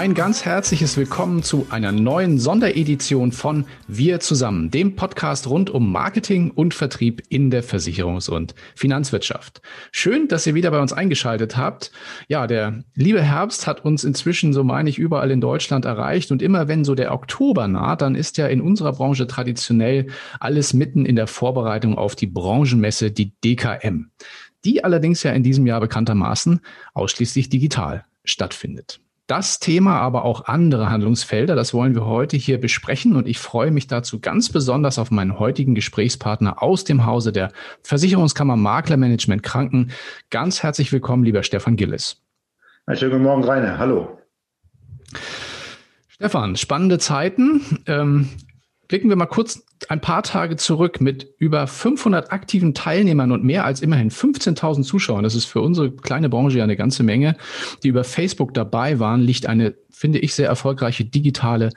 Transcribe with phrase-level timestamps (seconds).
[0.00, 5.92] Ein ganz herzliches Willkommen zu einer neuen Sonderedition von Wir zusammen, dem Podcast rund um
[5.92, 9.60] Marketing und Vertrieb in der Versicherungs- und Finanzwirtschaft.
[9.92, 11.92] Schön, dass ihr wieder bei uns eingeschaltet habt.
[12.28, 16.32] Ja, der liebe Herbst hat uns inzwischen, so meine ich, überall in Deutschland erreicht.
[16.32, 20.06] Und immer wenn so der Oktober naht, dann ist ja in unserer Branche traditionell
[20.38, 24.06] alles mitten in der Vorbereitung auf die Branchenmesse, die DKM.
[24.64, 26.60] Die allerdings ja in diesem Jahr bekanntermaßen
[26.94, 28.98] ausschließlich digital stattfindet
[29.30, 33.70] das Thema, aber auch andere Handlungsfelder, das wollen wir heute hier besprechen und ich freue
[33.70, 37.52] mich dazu ganz besonders auf meinen heutigen Gesprächspartner aus dem Hause der
[37.84, 39.92] Versicherungskammer Maklermanagement Kranken.
[40.30, 42.20] Ganz herzlich willkommen, lieber Stefan Gillis.
[42.86, 43.78] Einen schönen guten Morgen, Rainer.
[43.78, 44.18] Hallo.
[46.08, 47.84] Stefan, spannende Zeiten.
[47.86, 48.28] Ähm,
[48.90, 53.64] Blicken wir mal kurz ein paar Tage zurück mit über 500 aktiven Teilnehmern und mehr
[53.64, 55.22] als immerhin 15.000 Zuschauern.
[55.22, 57.36] Das ist für unsere kleine Branche ja eine ganze Menge,
[57.84, 61.70] die über Facebook dabei waren, liegt eine, finde ich, sehr erfolgreiche digitale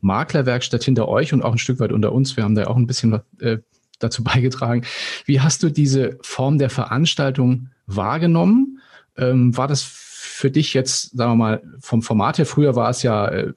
[0.00, 2.36] Maklerwerkstatt hinter euch und auch ein Stück weit unter uns.
[2.36, 3.58] Wir haben da auch ein bisschen äh,
[3.98, 4.82] dazu beigetragen.
[5.24, 8.80] Wie hast du diese Form der Veranstaltung wahrgenommen?
[9.16, 13.02] Ähm, war das für dich jetzt, sagen wir mal, vom Format her, früher war es
[13.02, 13.52] ja äh,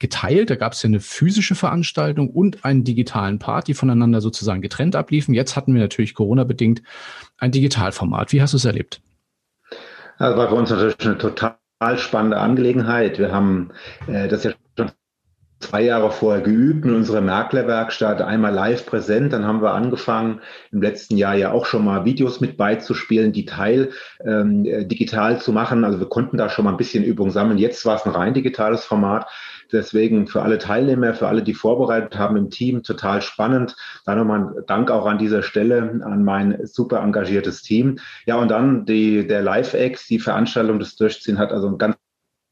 [0.00, 0.50] geteilt.
[0.50, 4.96] Da gab es ja eine physische Veranstaltung und einen digitalen Part, die voneinander sozusagen getrennt
[4.96, 5.32] abliefen.
[5.34, 6.82] Jetzt hatten wir natürlich Corona-bedingt
[7.38, 8.32] ein Digitalformat.
[8.32, 9.00] Wie hast du es erlebt?
[10.18, 11.56] Das war für uns natürlich eine total
[11.96, 13.18] spannende Angelegenheit.
[13.18, 13.70] Wir haben
[14.06, 14.52] äh, das ja
[15.60, 19.32] zwei Jahre vorher geübt in unserer Maklerwerkstatt, einmal live präsent.
[19.32, 20.40] Dann haben wir angefangen,
[20.72, 23.90] im letzten Jahr ja auch schon mal Videos mit beizuspielen, die Teil
[24.24, 25.84] ähm, äh, digital zu machen.
[25.84, 27.58] Also wir konnten da schon mal ein bisschen Übung sammeln.
[27.58, 29.26] Jetzt war es ein rein digitales Format.
[29.70, 33.76] Deswegen für alle Teilnehmer, für alle, die vorbereitet haben im Team, total spannend.
[34.04, 37.98] Da nochmal ein Dank auch an dieser Stelle an mein super engagiertes Team.
[38.26, 41.96] Ja, und dann die, der Live-Ex, die Veranstaltung, das Durchziehen hat also einen ganz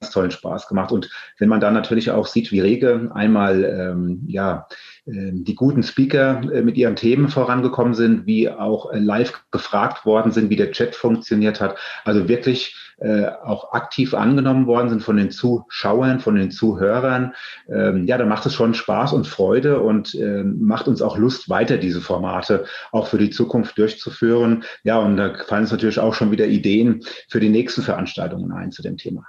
[0.00, 0.92] tollen Spaß gemacht.
[0.92, 4.66] Und wenn man dann natürlich auch sieht, wie rege einmal ähm, ja
[5.06, 10.06] äh, die guten Speaker äh, mit ihren Themen vorangekommen sind, wie auch äh, live gefragt
[10.06, 15.02] worden sind, wie der Chat funktioniert hat, also wirklich äh, auch aktiv angenommen worden sind
[15.02, 17.32] von den Zuschauern, von den Zuhörern,
[17.68, 21.48] ähm, ja, dann macht es schon Spaß und Freude und äh, macht uns auch Lust,
[21.48, 24.64] weiter diese Formate auch für die Zukunft durchzuführen.
[24.82, 28.72] Ja, und da fallen uns natürlich auch schon wieder Ideen für die nächsten Veranstaltungen ein
[28.72, 29.24] zu dem Thema.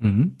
[0.00, 0.36] Mhm.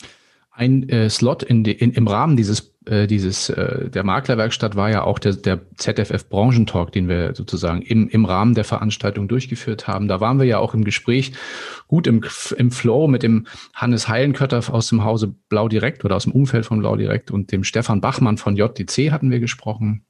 [0.50, 4.90] Ein äh, Slot in die, in, im Rahmen dieses äh, dieses äh, der Maklerwerkstatt war
[4.90, 9.86] ja auch der, der ZFF Branchentalk, den wir sozusagen im, im Rahmen der Veranstaltung durchgeführt
[9.86, 10.08] haben.
[10.08, 11.32] Da waren wir ja auch im Gespräch
[11.86, 12.24] gut im,
[12.56, 16.64] im Flow mit dem Hannes Heilenkötter aus dem Hause Blau Direkt oder aus dem Umfeld
[16.64, 20.06] von Blau Direkt und dem Stefan Bachmann von JTC hatten wir gesprochen.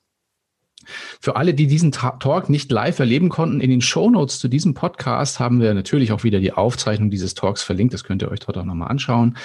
[1.21, 5.41] Für alle, die diesen Talk nicht live erleben konnten, in den Show zu diesem Podcast
[5.41, 7.95] haben wir natürlich auch wieder die Aufzeichnung dieses Talks verlinkt.
[7.95, 9.37] Das könnt ihr euch dort auch nochmal anschauen.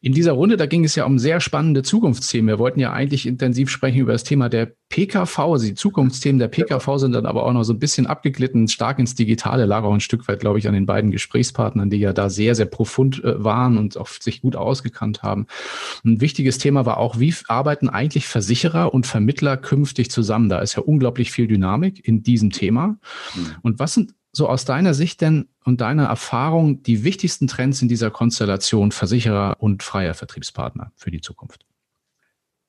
[0.00, 2.48] In dieser Runde, da ging es ja um sehr spannende Zukunftsthemen.
[2.48, 5.38] Wir wollten ja eigentlich intensiv sprechen über das Thema der PKV.
[5.38, 8.98] Also die Zukunftsthemen der PKV sind dann aber auch noch so ein bisschen abgeglitten, stark
[8.98, 12.12] ins Digitale, lag auch ein Stück weit, glaube ich, an den beiden Gesprächspartnern, die ja
[12.12, 15.46] da sehr, sehr profund äh, waren und auch sich gut ausgekannt haben.
[16.04, 20.50] Ein wichtiges Thema war auch, wie arbeiten eigentlich Versicherer und Vermittler künftig zusammen?
[20.50, 22.98] Da ist ja unglaublich viel Dynamik in diesem Thema.
[23.34, 23.46] Mhm.
[23.62, 27.88] Und was sind so aus deiner Sicht denn und deiner Erfahrung die wichtigsten Trends in
[27.88, 31.64] dieser Konstellation Versicherer und freier Vertriebspartner für die Zukunft?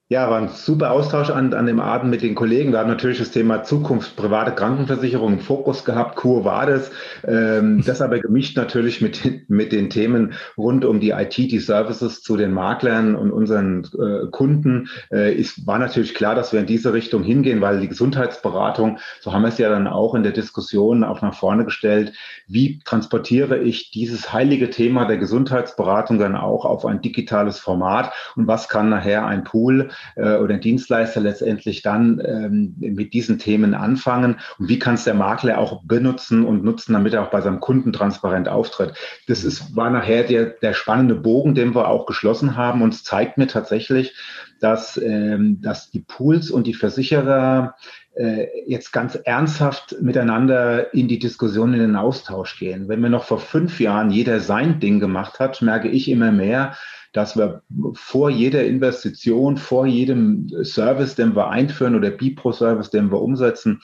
[0.09, 2.74] Ja, war ein super Austausch an, an dem Abend mit den Kollegen.
[2.74, 6.91] Wir haben natürlich das Thema Zukunft, private Krankenversicherung im Fokus gehabt, Kur war das.
[7.25, 12.22] Ähm, das aber gemischt natürlich mit, mit den Themen rund um die IT, die Services
[12.22, 14.90] zu den Maklern und unseren äh, Kunden.
[15.09, 19.31] Äh, ist, war natürlich klar, dass wir in diese Richtung hingehen, weil die Gesundheitsberatung, so
[19.31, 22.14] haben wir es ja dann auch in der Diskussion auch nach vorne gestellt,
[22.46, 28.47] wie transportiere ich dieses heilige Thema der Gesundheitsberatung dann auch auf ein digitales Format und
[28.47, 33.73] was kann nachher ein Pool äh, oder ein Dienstleister letztendlich dann ähm, mit diesen Themen
[33.73, 34.38] anfangen?
[34.58, 37.59] Und wie kann es der Makler auch benutzen und nutzen, damit er auch bei seinem
[37.59, 38.94] Kunden transparent auftritt.
[39.28, 42.82] Das ist, war nachher der, der spannende Bogen, den wir auch geschlossen haben.
[42.82, 44.16] Und es zeigt mir tatsächlich,
[44.63, 47.75] dass, ähm, dass die Pools und die Versicherer
[48.15, 52.87] äh, jetzt ganz ernsthaft miteinander in die Diskussion, in den Austausch gehen.
[52.87, 56.75] Wenn wir noch vor fünf Jahren jeder sein Ding gemacht hat, merke ich immer mehr,
[57.11, 57.61] dass wir
[57.93, 63.81] vor jeder Investition, vor jedem Service, den wir einführen oder Bipro-Service, den wir umsetzen,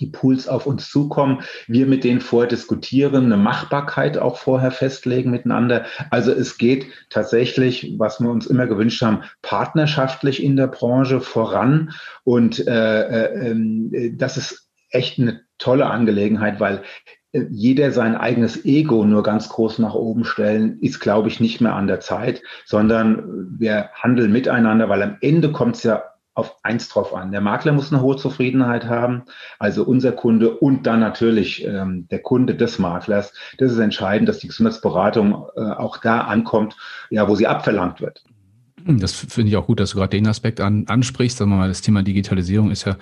[0.00, 5.30] die Pools auf uns zukommen, wir mit denen vorher diskutieren, eine Machbarkeit auch vorher festlegen
[5.30, 5.84] miteinander.
[6.10, 11.92] Also es geht tatsächlich, was wir uns immer gewünscht haben, partnerschaftlich in der Branche voran.
[12.24, 16.82] Und äh, äh, äh das ist echt eine tolle Angelegenheit, weil
[17.32, 21.60] äh, jeder sein eigenes Ego nur ganz groß nach oben stellen, ist, glaube ich, nicht
[21.60, 26.56] mehr an der Zeit, sondern wir handeln miteinander, weil am Ende kommt es ja auf
[26.62, 27.30] eins drauf an.
[27.30, 29.24] Der Makler muss eine hohe Zufriedenheit haben,
[29.58, 33.34] also unser Kunde und dann natürlich ähm, der Kunde des Maklers.
[33.58, 36.76] Das ist entscheidend, dass die Gesundheitsberatung äh, auch da ankommt,
[37.10, 38.24] ja, wo sie abverlangt wird.
[38.84, 41.38] Das finde ich auch gut, dass du gerade den Aspekt an, ansprichst.
[41.38, 42.96] Sagen wir mal, das Thema Digitalisierung ist ja,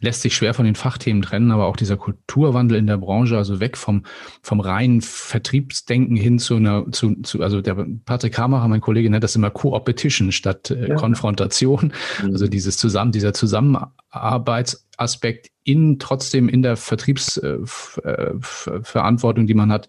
[0.00, 3.60] lässt sich schwer von den Fachthemen trennen, aber auch dieser Kulturwandel in der Branche, also
[3.60, 4.04] weg vom,
[4.42, 9.24] vom reinen Vertriebsdenken hin zu einer, zu, zu also der Patrick Hamacher, mein Kollege, nennt
[9.24, 10.94] das immer Co-Opetition statt äh, ja.
[10.96, 11.92] Konfrontation.
[12.22, 12.32] Mhm.
[12.32, 19.88] Also dieses Zusammen, dieser Zusammenarbeitsaspekt in trotzdem in der Vertriebsverantwortung, äh, äh die man hat,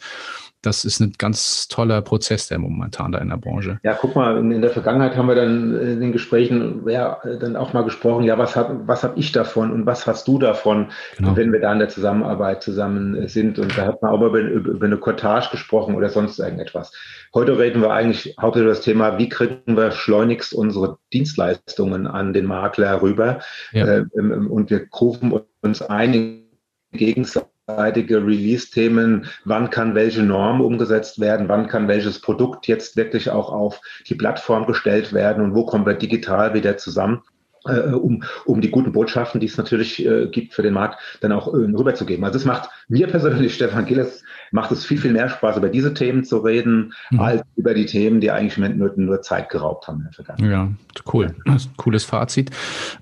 [0.61, 3.79] das ist ein ganz toller Prozess, der momentan da in der Branche.
[3.83, 7.73] Ja, guck mal, in der Vergangenheit haben wir dann in den Gesprächen ja, dann auch
[7.73, 11.35] mal gesprochen, ja, was habe was hab ich davon und was hast du davon, genau.
[11.35, 13.57] wenn wir da in der Zusammenarbeit zusammen sind.
[13.57, 16.91] Und da hat man auch mal über, über eine Cottage gesprochen oder sonst irgendetwas.
[17.33, 22.33] Heute reden wir eigentlich hauptsächlich über das Thema, wie kriegen wir schleunigst unsere Dienstleistungen an
[22.33, 23.39] den Makler rüber.
[23.71, 23.87] Ja.
[23.87, 26.43] Äh, und wir rufen uns ein,
[26.91, 33.29] gegenseitig seitige Release-Themen, wann kann welche Norm umgesetzt werden, wann kann welches Produkt jetzt wirklich
[33.29, 35.43] auch auf die Plattform gestellt werden?
[35.43, 37.21] Und wo kommen wir digital wieder zusammen.
[37.65, 41.31] Äh, um, um die guten Botschaften, die es natürlich äh, gibt für den Markt, dann
[41.31, 42.25] auch äh, rüberzugeben.
[42.25, 45.93] Also es macht mir persönlich, Stefan Gilles, macht es viel, viel mehr Spaß, über diese
[45.93, 47.19] Themen zu reden, mhm.
[47.19, 50.51] als über die Themen, die eigentlich nur, nur Zeit geraubt haben in der Vergangenheit.
[50.51, 50.71] Ja,
[51.13, 51.35] cool.
[51.77, 52.49] Cooles Fazit.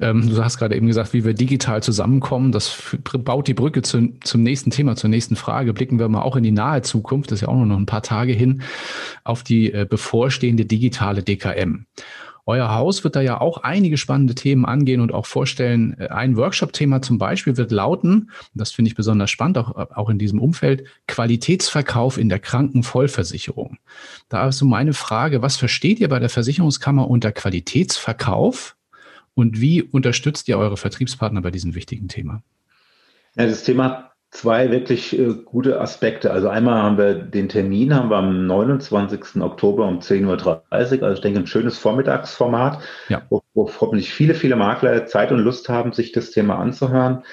[0.02, 2.52] Ähm, du hast gerade eben gesagt, wie wir digital zusammenkommen.
[2.52, 5.74] Das baut die Brücke zu, zum nächsten Thema, zur nächsten Frage.
[5.74, 7.86] Blicken wir mal auch in die nahe Zukunft, das ist ja auch nur noch ein
[7.86, 8.62] paar Tage hin,
[9.24, 11.86] auf die äh, bevorstehende digitale DKM.
[12.50, 15.96] Euer Haus wird da ja auch einige spannende Themen angehen und auch vorstellen.
[16.00, 20.18] Äh, ein Workshop-Thema zum Beispiel wird lauten, das finde ich besonders spannend, auch, auch in
[20.18, 23.78] diesem Umfeld, Qualitätsverkauf in der Krankenvollversicherung.
[24.30, 28.76] Da ist so meine Frage, was versteht ihr bei der Versicherungskammer unter Qualitätsverkauf
[29.36, 32.42] und wie unterstützt ihr eure Vertriebspartner bei diesem wichtigen Thema?
[33.36, 36.32] Ja, das Thema zwei wirklich äh, gute Aspekte.
[36.32, 39.42] Also einmal haben wir den Termin, haben wir am 29.
[39.42, 40.64] Oktober um 10.30 Uhr.
[40.70, 42.80] Also ich denke, ein schönes Vormittagsformat,
[43.10, 43.24] ja.
[43.30, 47.24] wo, wo, hoffentlich viele, viele Makler Zeit und Lust haben, sich das Thema anzuhören.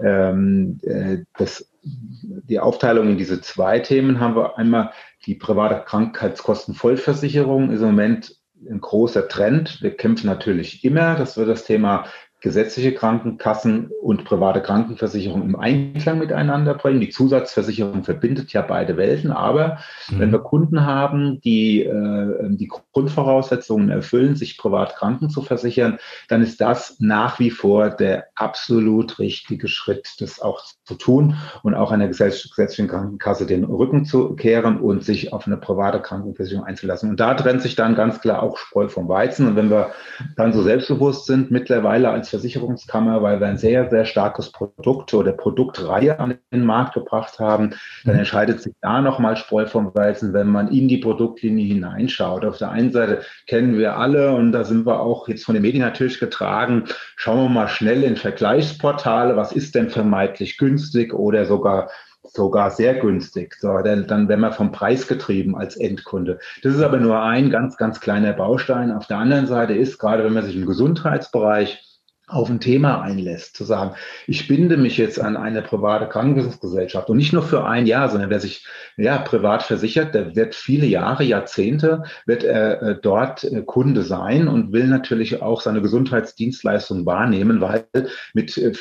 [0.00, 4.92] Ähm, äh, das, die Aufteilung in diese zwei Themen haben wir einmal
[5.26, 8.36] die private Krankheitskostenvollversicherung ist im Moment
[8.68, 9.82] ein großer Trend.
[9.82, 12.06] Wir kämpfen natürlich immer, dass wir das Thema
[12.40, 17.00] gesetzliche Krankenkassen und private Krankenversicherung im Einklang miteinander bringen.
[17.00, 19.78] Die Zusatzversicherung verbindet ja beide Welten, aber
[20.10, 20.18] mhm.
[20.18, 25.98] wenn wir Kunden haben, die äh, die Grundvoraussetzungen erfüllen, sich privat Kranken zu versichern,
[26.28, 31.74] dann ist das nach wie vor der absolut richtige Schritt, das auch zu tun und
[31.74, 37.10] auch einer gesetzlichen Krankenkasse den Rücken zu kehren und sich auf eine private Krankenversicherung einzulassen.
[37.10, 39.48] Und da trennt sich dann ganz klar auch Spreu vom Weizen.
[39.48, 39.90] Und wenn wir
[40.36, 45.32] dann so selbstbewusst sind, mittlerweile als Versicherungskammer, weil wir ein sehr, sehr starkes Produkt oder
[45.32, 47.74] Produktreihe an den Markt gebracht haben,
[48.04, 48.20] dann mhm.
[48.20, 52.44] entscheidet sich da nochmal Spreu vom Weizen, wenn man in die Produktlinie hineinschaut.
[52.44, 55.62] Auf der einen Seite kennen wir alle und da sind wir auch jetzt von den
[55.62, 56.84] Medien natürlich getragen.
[57.16, 59.36] Schauen wir mal schnell in Vergleichsportale.
[59.36, 61.88] Was ist denn vermeintlich günstig oder sogar
[62.32, 63.54] sogar sehr günstig.
[63.58, 66.38] So, dann, dann wären wir vom Preis getrieben als Endkunde.
[66.62, 68.92] Das ist aber nur ein ganz, ganz kleiner Baustein.
[68.92, 71.85] Auf der anderen Seite ist, gerade wenn man sich im Gesundheitsbereich
[72.28, 73.94] auf ein Thema einlässt, zu sagen,
[74.26, 78.30] ich binde mich jetzt an eine private Krankengesellschaft und nicht nur für ein Jahr, sondern
[78.30, 78.66] wer sich
[78.96, 84.48] ja privat versichert, der wird viele Jahre, Jahrzehnte, wird er äh, dort äh, Kunde sein
[84.48, 87.86] und will natürlich auch seine Gesundheitsdienstleistung wahrnehmen, weil
[88.34, 88.72] mit, äh,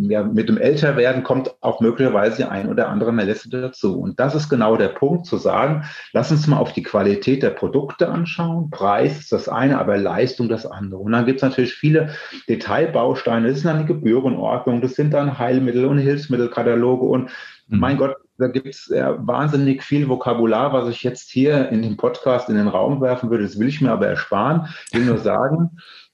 [0.00, 4.00] ja, mit dem Älterwerden kommt auch möglicherweise ein oder andere Melisse dazu.
[4.00, 5.84] Und das ist genau der Punkt, zu sagen,
[6.14, 8.70] lass uns mal auf die Qualität der Produkte anschauen.
[8.70, 11.00] Preis ist das eine, aber Leistung das andere.
[11.00, 12.14] Und dann gibt es natürlich viele
[12.48, 17.30] Details, Bausteine, das ist dann die Gebührenordnung, das sind dann Heilmittel und Hilfsmittelkataloge und
[17.68, 17.78] mhm.
[17.78, 21.96] mein Gott, da gibt es ja wahnsinnig viel Vokabular, was ich jetzt hier in dem
[21.96, 23.44] Podcast in den Raum werfen würde.
[23.44, 24.68] Das will ich mir aber ersparen.
[24.90, 25.70] Ich will nur sagen,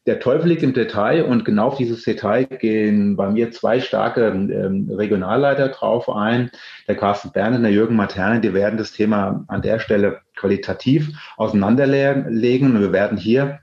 [0.07, 4.27] der Teufel liegt im Detail und genau auf dieses Detail gehen bei mir zwei starke
[4.27, 6.51] ähm, Regionalleiter drauf ein.
[6.89, 11.11] Der Carsten Berne und der Jürgen Materne, die werden das Thema an der Stelle qualitativ
[11.37, 13.61] auseinanderlegen und wir werden hier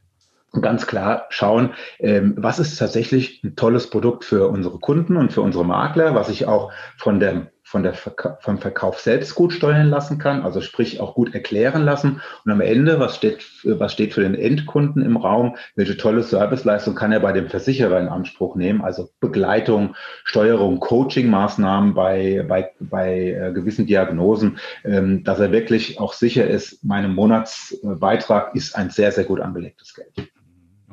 [0.62, 5.42] ganz klar schauen, ähm, was ist tatsächlich ein tolles Produkt für unsere Kunden und für
[5.42, 9.92] unsere Makler, was ich auch von der von der Verka vom Verkauf selbst gut steuern
[9.92, 12.20] lassen kann, also sprich auch gut erklären lassen.
[12.44, 15.56] Und am Ende, was steht, was steht für den Endkunden im Raum?
[15.76, 18.82] Welche tolle Serviceleistung kann er bei dem Versicherer in Anspruch nehmen?
[18.82, 26.14] Also Begleitung, Steuerung, Coaching-Maßnahmen bei, bei, bei äh, gewissen Diagnosen, ähm, dass er wirklich auch
[26.14, 30.32] sicher ist, mein Monatsbeitrag ist ein sehr, sehr gut angelegtes Geld.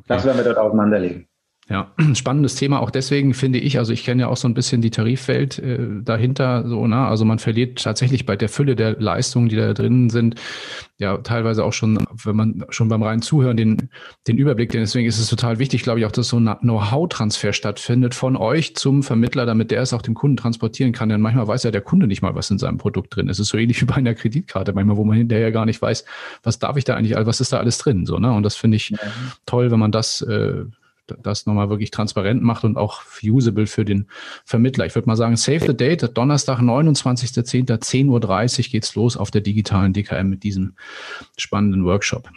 [0.06, 1.28] Das werden wir dort auseinanderlegen.
[1.68, 4.82] Ja, spannendes Thema auch deswegen finde ich, also ich kenne ja auch so ein bisschen
[4.82, 7.06] die Tarifwelt äh, dahinter, so, ne?
[7.06, 10.36] Also man verliert tatsächlich bei der Fülle der Leistungen, die da drinnen sind,
[10.98, 13.90] ja, teilweise auch schon, wenn man schon beim reinen Zuhören den,
[14.28, 17.52] den Überblick, denn deswegen ist es total wichtig, glaube ich, auch, dass so ein Know-how-Transfer
[17.52, 21.08] stattfindet von euch zum Vermittler, damit der es auch dem Kunden transportieren kann.
[21.08, 23.38] Denn manchmal weiß ja der Kunde nicht mal, was in seinem Produkt drin ist.
[23.38, 26.04] Es ist so ähnlich wie bei einer Kreditkarte, manchmal, wo man hinterher gar nicht weiß,
[26.44, 28.32] was darf ich da eigentlich, was ist da alles drin, so, ne?
[28.32, 28.98] Und das finde ich ja.
[29.44, 30.64] toll, wenn man das, äh,
[31.22, 34.08] das nochmal wirklich transparent macht und auch usable für den
[34.44, 34.86] Vermittler.
[34.86, 39.40] Ich würde mal sagen, save the date, Donnerstag, 29.10., 10.30 Uhr geht's los auf der
[39.40, 40.74] digitalen DKM mit diesem
[41.36, 42.28] spannenden Workshop.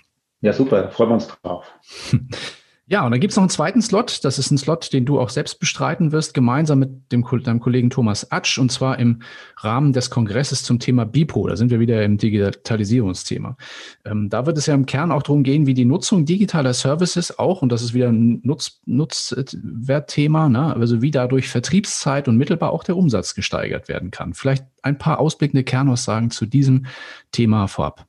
[0.41, 1.65] Ja, super, freuen wir uns drauf.
[2.91, 4.25] Ja, und dann gibt's noch einen zweiten Slot.
[4.25, 7.91] Das ist ein Slot, den du auch selbst bestreiten wirst, gemeinsam mit dem, deinem Kollegen
[7.91, 9.21] Thomas Atsch, und zwar im
[9.57, 11.47] Rahmen des Kongresses zum Thema BIPO.
[11.47, 13.57] Da sind wir wieder im Digitalisierungsthema.
[14.05, 17.37] Ähm, da wird es ja im Kern auch darum gehen, wie die Nutzung digitaler Services
[17.37, 20.75] auch, und das ist wieder ein Nutz, Nutzwertthema, ne?
[20.75, 24.33] also wie dadurch Vertriebszeit und mittelbar auch der Umsatz gesteigert werden kann.
[24.33, 26.87] Vielleicht ein paar ausblickende Kernaussagen zu diesem
[27.31, 28.07] Thema vorab.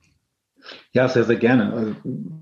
[0.92, 1.72] Ja, sehr, sehr gerne.
[1.72, 1.94] Also,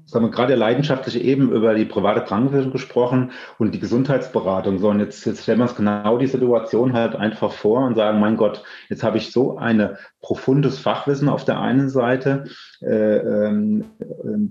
[0.07, 4.79] sagen wir gerade leidenschaftlich eben über die private Krankenversicherung gesprochen und die Gesundheitsberatung.
[4.79, 8.19] So, und jetzt, jetzt stellen wir uns genau die Situation halt einfach vor und sagen,
[8.19, 12.45] mein Gott, jetzt habe ich so ein profundes Fachwissen auf der einen Seite
[12.81, 13.53] äh, äh,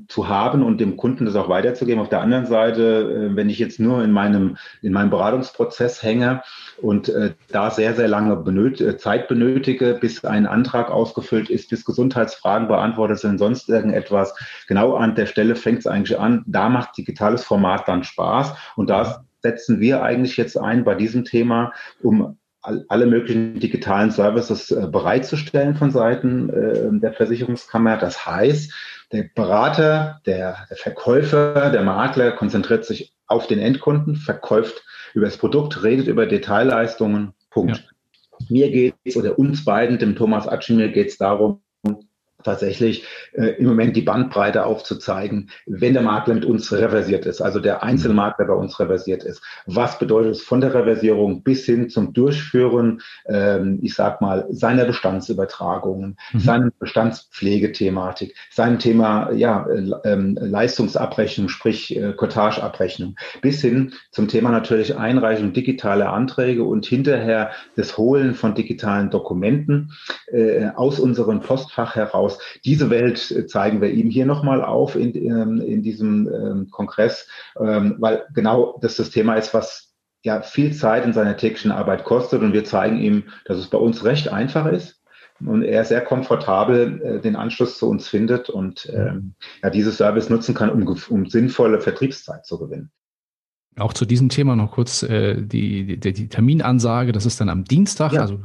[0.08, 2.02] zu haben und dem Kunden das auch weiterzugeben.
[2.02, 6.44] Auf der anderen Seite, äh, wenn ich jetzt nur in meinem, in meinem Beratungsprozess hänge
[6.82, 11.84] und äh, da sehr, sehr lange benöt Zeit benötige, bis ein Antrag ausgefüllt ist, bis
[11.84, 14.36] Gesundheitsfragen beantwortet sind, sonst irgendetwas.
[14.68, 16.44] Genau an der Stelle fängt es eigentlich an.
[16.48, 18.54] Da macht digitales Format dann Spaß.
[18.76, 24.72] Und da setzen wir eigentlich jetzt ein bei diesem Thema, um alle möglichen digitalen Services
[24.72, 27.98] äh, bereitzustellen von Seiten äh, der Versicherungskammer.
[27.98, 28.74] Das heißt,
[29.14, 35.38] der Berater, der, der, Verkäufer, der Makler konzentriert sich auf den Endkunden, verkauft über das
[35.38, 37.34] Produkt, redet über Detailleistungen.
[37.52, 37.78] Punkt.
[37.78, 38.46] Ja.
[38.50, 41.62] Mir geht es, oder uns beiden, dem Thomas Atschimir, geht es darum,
[42.48, 47.60] tatsächlich äh, im Moment die Bandbreite aufzuzeigen, wenn der Makler mit uns reversiert ist, also
[47.60, 49.44] der Einzelmakler bei uns reversiert ist.
[49.66, 54.86] Was bedeutet es von der Reversierung bis hin zum Durchführen, ähm, ich sag mal, seiner
[54.86, 56.40] Bestandsübertragungen, mhm.
[56.40, 64.96] seiner Bestandspflegethematik, seinem Thema ja, äh, Leistungsabrechnung, sprich äh, Cottageabrechnung, bis hin zum Thema natürlich
[64.96, 69.92] Einreichung digitaler Anträge und hinterher das Holen von digitalen Dokumenten
[70.32, 75.16] äh, aus unserem Postfach heraus diese Welt äh, zeigen wir ihm hier nochmal auf in,
[75.16, 77.28] ähm, in diesem ähm, Kongress,
[77.60, 82.04] ähm, weil genau das das Thema ist, was ja viel Zeit in seiner täglichen Arbeit
[82.04, 85.02] kostet und wir zeigen ihm, dass es bei uns recht einfach ist
[85.40, 90.30] und er sehr komfortabel äh, den Anschluss zu uns findet und ähm, ja, dieses Service
[90.30, 92.92] nutzen kann, um, um sinnvolle Vertriebszeit zu gewinnen.
[93.78, 97.12] Auch zu diesem Thema noch kurz äh, die, die, die Terminansage.
[97.12, 98.22] Das ist dann am Dienstag, ja.
[98.22, 98.40] also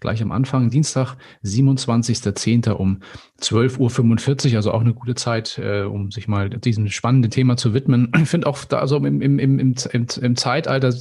[0.00, 2.70] gleich am Anfang, Dienstag, 27.10.
[2.70, 3.00] um
[3.40, 7.74] 12.45 Uhr, also auch eine gute Zeit, äh, um sich mal diesem spannenden Thema zu
[7.74, 8.10] widmen.
[8.22, 10.94] Ich finde auch da so im, im, im, im, im Zeitalter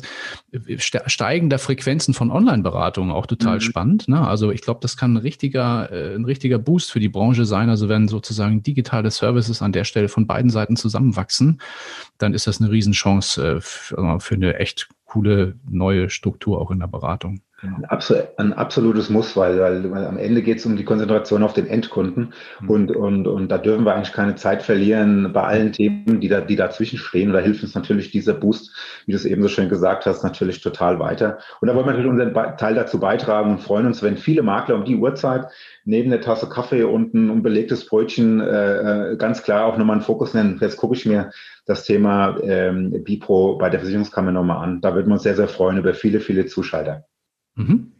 [1.06, 3.62] steigender Frequenzen von Online-Beratungen auch total mhm.
[3.62, 4.08] spannend.
[4.08, 4.28] Ne?
[4.28, 7.70] Also ich glaube, das kann ein richtiger, äh, ein richtiger Boost für die Branche sein.
[7.70, 11.62] Also wenn sozusagen digitale Services an der Stelle von beiden Seiten zusammenwachsen,
[12.18, 16.80] dann ist das eine Riesenchance äh, für, für eine echt coole neue Struktur auch in
[16.80, 17.42] der Beratung.
[17.62, 17.78] Genau.
[18.38, 21.68] Ein, absolutes Muss, weil, weil, weil am Ende geht es um die Konzentration auf den
[21.68, 22.70] Endkunden mhm.
[22.70, 26.42] und, und, und da dürfen wir eigentlich keine Zeit verlieren bei allen Themen, die da,
[26.42, 27.32] die dazwischen stehen.
[27.32, 28.76] Da hilft uns natürlich dieser Boost,
[29.06, 31.38] wie du es eben so schön gesagt hast, natürlich total weiter.
[31.60, 34.76] Und da wollen wir natürlich unseren Teil dazu beitragen und freuen uns, wenn viele Makler
[34.76, 35.46] um die Uhrzeit
[35.86, 40.06] neben der Tasse Kaffee und ein unbelegtes Brötchen äh, äh, ganz klar auch nochmal einen
[40.06, 40.58] Fokus nennen.
[40.60, 41.30] Jetzt gucke ich mir
[41.68, 44.82] das Thema ähm, Bipro bei der Versicherungskammer nochmal an.
[44.82, 47.06] Da würden wir uns sehr, sehr freuen über viele, viele Zuschalter.
[47.56, 47.94] Mhm.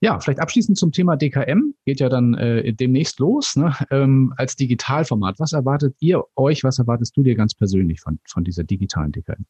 [0.00, 1.74] Ja, vielleicht abschließend zum Thema DKM.
[1.86, 3.74] Geht ja dann äh, demnächst los ne?
[3.90, 5.38] ähm, als Digitalformat.
[5.38, 9.46] Was erwartet ihr euch, was erwartest du dir ganz persönlich von, von dieser digitalen DKM?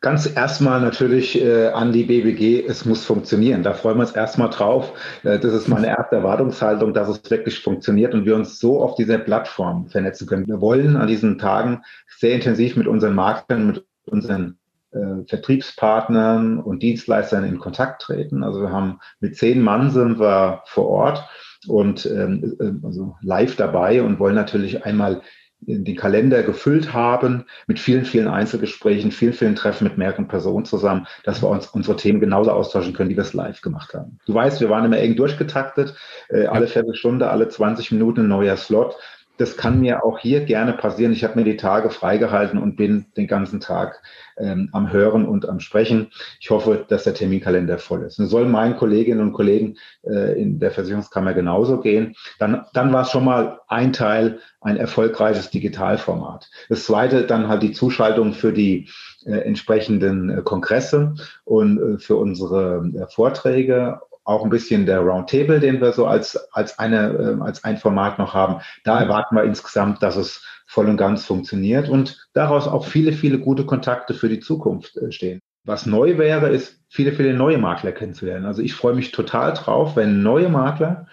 [0.00, 3.62] Ganz erstmal natürlich äh, an die BBG, es muss funktionieren.
[3.62, 4.92] Da freuen wir uns erstmal drauf.
[5.22, 8.96] Äh, das ist meine erste Erwartungshaltung, dass es wirklich funktioniert und wir uns so auf
[8.96, 10.46] dieser Plattform vernetzen können.
[10.46, 11.82] Wir wollen an diesen Tagen
[12.18, 14.58] sehr intensiv mit unseren Maklern, mit unseren
[14.92, 18.42] äh, Vertriebspartnern und Dienstleistern in Kontakt treten.
[18.42, 21.28] Also wir haben mit zehn Mann sind wir vor Ort
[21.66, 25.22] und ähm, äh, also live dabei und wollen natürlich einmal
[25.64, 31.06] den Kalender gefüllt haben mit vielen, vielen Einzelgesprächen, vielen, vielen Treffen mit mehreren Personen zusammen,
[31.24, 34.18] dass wir uns unsere Themen genauso austauschen können, wie wir es live gemacht haben.
[34.26, 35.94] Du weißt, wir waren immer eng durchgetaktet,
[36.30, 38.96] äh, alle Viertelstunde, alle 20 Minuten ein neuer Slot
[39.42, 41.12] das kann mir auch hier gerne passieren.
[41.12, 44.00] Ich habe mir die Tage freigehalten und bin den ganzen Tag
[44.38, 46.12] ähm, am Hören und am Sprechen.
[46.40, 48.20] Ich hoffe, dass der Terminkalender voll ist.
[48.20, 52.14] Und soll meinen Kolleginnen und Kollegen äh, in der Versicherungskammer genauso gehen.
[52.38, 56.48] Dann, dann war es schon mal ein Teil, ein erfolgreiches Digitalformat.
[56.68, 58.88] Das zweite dann halt die Zuschaltung für die
[59.26, 65.60] äh, entsprechenden äh, Kongresse und äh, für unsere äh, Vorträge auch ein bisschen der Roundtable,
[65.60, 68.60] den wir so als, als, eine, äh, als ein Format noch haben.
[68.84, 73.38] Da erwarten wir insgesamt, dass es voll und ganz funktioniert und daraus auch viele, viele
[73.38, 75.40] gute Kontakte für die Zukunft äh, stehen.
[75.64, 78.46] Was neu wäre, ist, viele, viele neue Makler kennenzulernen.
[78.46, 81.06] Also ich freue mich total drauf, wenn neue Makler,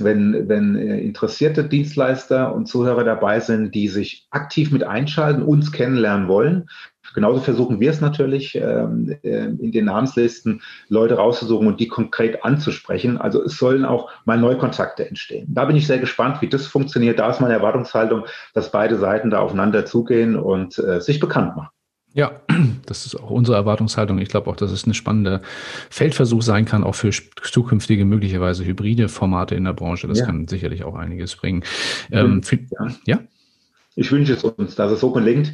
[0.00, 5.72] wenn, wenn äh, interessierte Dienstleister und Zuhörer dabei sind, die sich aktiv mit einschalten, uns
[5.72, 6.68] kennenlernen wollen,
[7.14, 12.44] Genauso versuchen wir es natürlich, ähm, äh, in den Namenslisten Leute rauszusuchen und die konkret
[12.44, 13.18] anzusprechen.
[13.18, 15.46] Also es sollen auch mal Neukontakte entstehen.
[15.48, 17.18] Da bin ich sehr gespannt, wie das funktioniert.
[17.18, 21.75] Da ist meine Erwartungshaltung, dass beide Seiten da aufeinander zugehen und äh, sich bekannt machen.
[22.16, 22.40] Ja,
[22.86, 24.18] das ist auch unsere Erwartungshaltung.
[24.18, 25.42] Ich glaube auch, dass es ein spannender
[25.90, 30.08] Feldversuch sein kann, auch für zukünftige möglicherweise hybride Formate in der Branche.
[30.08, 30.26] Das ja.
[30.26, 31.62] kann sicherlich auch einiges bringen.
[32.10, 32.88] Ähm, ja.
[33.04, 33.20] ja?
[33.96, 35.52] Ich wünsche es uns, dass es so gelingt,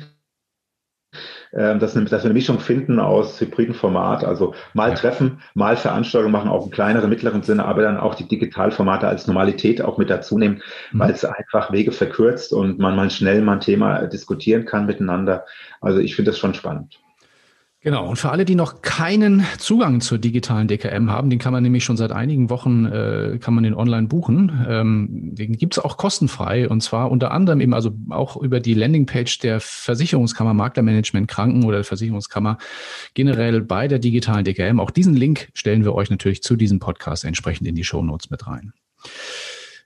[1.54, 4.92] ähm, dass, dass wir eine Mischung finden aus hybriden Format, also mal.
[4.94, 9.26] Treffen, mal Veranstaltungen machen, auch im kleineren, mittleren Sinne, aber dann auch die Digitalformate als
[9.26, 10.98] Normalität auch mit dazu nehmen, mhm.
[10.98, 15.44] weil es einfach Wege verkürzt und man mal schnell mal ein Thema diskutieren kann miteinander.
[15.80, 17.00] Also ich finde das schon spannend.
[17.84, 21.64] Genau, und für alle, die noch keinen Zugang zur digitalen DKM haben, den kann man
[21.64, 24.64] nämlich schon seit einigen Wochen, äh, kann man den online buchen.
[24.68, 29.40] Ähm, den gibt's auch kostenfrei und zwar unter anderem eben also auch über die Landingpage
[29.40, 32.58] der Versicherungskammer Maklermanagement Kranken oder der Versicherungskammer
[33.14, 34.78] generell bei der digitalen DKM.
[34.78, 38.30] Auch diesen Link stellen wir euch natürlich zu diesem Podcast entsprechend in die Show Notes
[38.30, 38.72] mit rein.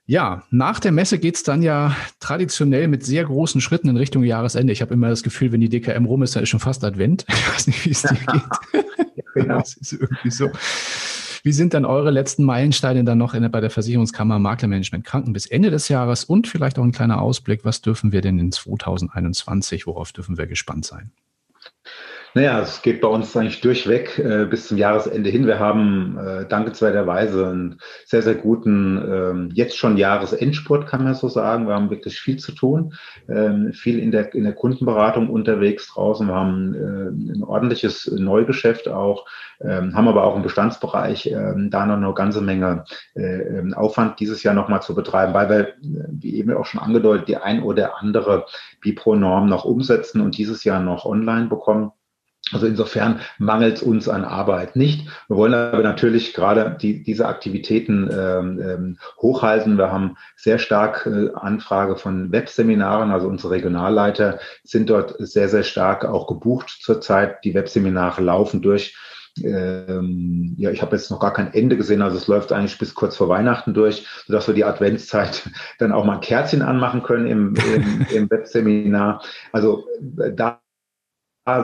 [0.09, 4.71] Ja, nach der Messe geht's dann ja traditionell mit sehr großen Schritten in Richtung Jahresende.
[4.71, 7.25] Ich habe immer das Gefühl, wenn die DKM rum ist, dann ist schon fast Advent.
[7.37, 8.85] Ich weiß nicht, wie es dir geht.
[9.33, 9.59] genau.
[9.59, 10.49] Das ist irgendwie so.
[11.43, 15.45] Wie sind dann eure letzten Meilensteine dann noch in, bei der Versicherungskammer Maklermanagement Kranken bis
[15.45, 19.87] Ende des Jahres und vielleicht auch ein kleiner Ausblick, was dürfen wir denn in 2021,
[19.87, 21.11] worauf dürfen wir gespannt sein?
[22.37, 25.47] Naja, es geht bei uns eigentlich durchweg äh, bis zum Jahresende hin.
[25.47, 31.29] Wir haben äh, dankenswerterweise einen sehr, sehr guten, ähm, jetzt schon Jahresendspurt, kann man so
[31.29, 31.65] sagen.
[31.65, 32.93] Wir haben wirklich viel zu tun,
[33.27, 36.27] ähm, viel in der, in der Kundenberatung unterwegs draußen.
[36.27, 39.25] Wir haben äh, ein ordentliches Neugeschäft auch,
[39.59, 42.83] ähm, haben aber auch im Bestandsbereich ähm, da noch eine ganze Menge
[43.15, 45.73] äh, ähm, Aufwand dieses Jahr nochmal zu betreiben, weil wir,
[46.11, 48.45] wie eben auch schon angedeutet, die ein oder andere
[48.81, 51.93] Bipro-Norm noch umsetzen und dieses Jahr noch online bekommen.
[52.53, 55.07] Also insofern mangelt es uns an Arbeit nicht.
[55.27, 59.77] Wir wollen aber natürlich gerade die, diese Aktivitäten ähm, ähm, hochhalten.
[59.77, 63.11] Wir haben sehr stark äh, Anfrage von Webseminaren.
[63.11, 67.43] Also unsere Regionalleiter sind dort sehr, sehr stark auch gebucht zurzeit.
[67.43, 68.95] Die Webseminare laufen durch.
[69.43, 72.95] Ähm, ja, ich habe jetzt noch gar kein Ende gesehen, also es läuft eigentlich bis
[72.95, 75.47] kurz vor Weihnachten durch, sodass wir die Adventszeit
[75.79, 79.21] dann auch mal ein Kerzchen anmachen können im, im, im Webseminar.
[79.51, 79.85] Also
[80.19, 80.59] äh, da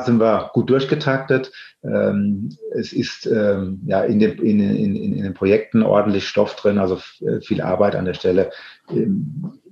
[0.05, 1.51] sind wir gut durchgetaktet.
[1.83, 6.77] Ähm, es ist ähm, ja in den, in, in, in den Projekten ordentlich Stoff drin,
[6.77, 6.99] also
[7.41, 8.51] viel Arbeit an der Stelle.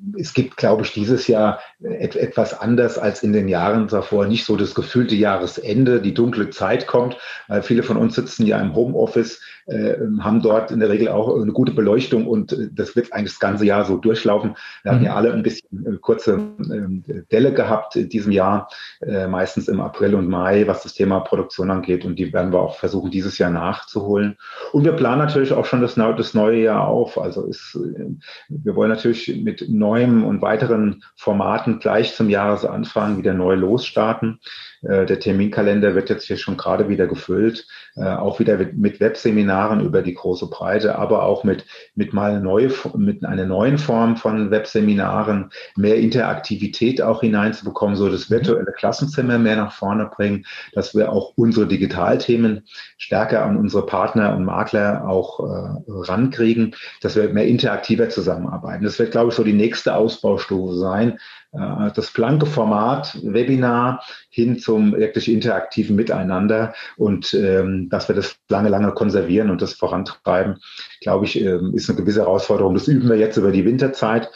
[0.01, 4.25] Ähm, es gibt, glaube ich, dieses Jahr et etwas anders als in den Jahren davor.
[4.25, 7.17] Nicht so das gefühlte Jahresende, die dunkle Zeit kommt.
[7.47, 11.39] Weil viele von uns sitzen ja im Homeoffice, äh, haben dort in der Regel auch
[11.39, 14.55] eine gute Beleuchtung und äh, das wird eigentlich das ganze Jahr so durchlaufen.
[14.83, 14.95] Wir mhm.
[14.95, 18.69] haben ja alle ein bisschen äh, kurze äh, Delle gehabt in diesem Jahr,
[19.01, 22.05] äh, meistens im April und Mai, was das Thema Produktion angeht.
[22.05, 24.37] Und die werden wir auch versuchen, dieses Jahr nachzuholen.
[24.71, 27.17] Und wir planen natürlich auch schon das, das neue Jahr auf.
[27.17, 28.05] Also ist, äh,
[28.49, 34.39] wir wollen natürlich mit neuem und weiteren Formaten gleich zum Jahresanfang wieder neu losstarten.
[34.84, 39.82] Äh, der Terminkalender wird jetzt hier schon gerade wieder gefüllt, äh, auch wieder mit Webseminaren
[39.82, 44.49] über die große Breite, aber auch mit, mit mal neue, mit einer neuen Form von
[44.49, 51.12] Webseminaren, mehr Interaktivität auch hineinzubekommen, so das virtuelle Klassenzimmer mehr nach vorne bringen, dass wir
[51.12, 52.63] auch unsere Digitalthemen
[52.97, 58.84] stärker an unsere Partner und Makler auch äh, rankriegen, dass wir mehr interaktiver zusammenarbeiten.
[58.84, 61.17] Das wird, glaube ich, so die nächste nächste Ausbaustufe sein.
[61.53, 68.35] Äh, das blanke Format Webinar hin zum wirklich interaktiven Miteinander und ähm, dass wir das
[68.49, 70.59] lange, lange konservieren und das vorantreiben,
[71.01, 72.75] glaube ich, ähm, ist eine gewisse Herausforderung.
[72.75, 74.29] Das üben wir jetzt über die Winterzeit,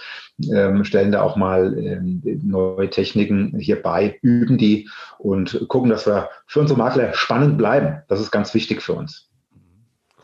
[0.51, 6.29] ähm, stellen da auch mal neue Techniken hier bei, üben die und gucken, dass wir
[6.47, 8.01] für unsere Makler spannend bleiben.
[8.09, 9.29] Das ist ganz wichtig für uns.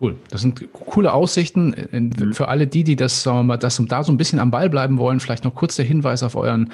[0.01, 0.17] Cool.
[0.29, 2.33] Das sind coole Aussichten mhm.
[2.33, 4.67] für alle die, die das, sagen wir mal, das da so ein bisschen am Ball
[4.67, 5.19] bleiben wollen.
[5.19, 6.73] Vielleicht noch kurz der Hinweis auf euren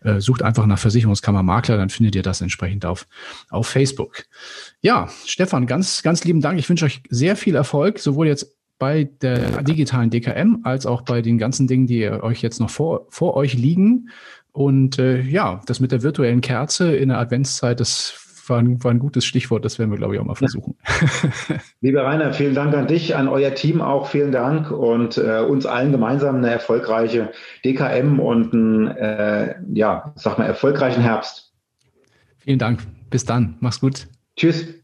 [0.00, 3.06] Äh, sucht einfach nach Versicherungskammer Makler, dann findet ihr das entsprechend auf,
[3.48, 4.24] auf Facebook.
[4.80, 6.58] Ja, Stefan, ganz, ganz lieben Dank.
[6.58, 11.22] Ich wünsche euch sehr viel Erfolg, sowohl jetzt bei der digitalen DKM als auch bei
[11.22, 14.10] den ganzen Dingen, die euch jetzt noch vor, vor euch liegen.
[14.52, 18.90] Und äh, ja, das mit der virtuellen Kerze in der Adventszeit, das war ein, war
[18.90, 19.64] ein gutes Stichwort.
[19.64, 20.76] Das werden wir, glaube ich, auch mal versuchen.
[21.80, 24.06] Lieber Rainer, vielen Dank an dich, an euer Team auch.
[24.08, 27.32] Vielen Dank und äh, uns allen gemeinsam eine erfolgreiche
[27.64, 31.54] DKM und einen, äh, ja, sag mal, erfolgreichen Herbst.
[32.36, 32.80] Vielen Dank.
[33.08, 33.56] Bis dann.
[33.60, 34.08] Mach's gut.
[34.36, 34.83] Tschüss.